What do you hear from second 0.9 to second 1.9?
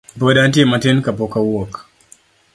kapok awuok.